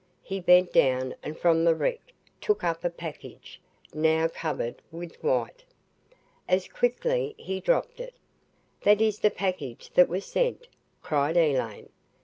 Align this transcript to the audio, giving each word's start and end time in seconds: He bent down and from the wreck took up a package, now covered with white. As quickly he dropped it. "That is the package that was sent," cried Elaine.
He 0.23 0.39
bent 0.39 0.73
down 0.73 1.13
and 1.21 1.37
from 1.37 1.63
the 1.63 1.75
wreck 1.75 2.11
took 2.41 2.63
up 2.63 2.83
a 2.83 2.89
package, 2.89 3.61
now 3.93 4.27
covered 4.27 4.81
with 4.91 5.23
white. 5.23 5.63
As 6.49 6.67
quickly 6.67 7.35
he 7.37 7.59
dropped 7.59 7.99
it. 7.99 8.15
"That 8.81 8.99
is 8.99 9.19
the 9.19 9.29
package 9.29 9.91
that 9.91 10.09
was 10.09 10.25
sent," 10.25 10.67
cried 11.03 11.37
Elaine. 11.37 11.89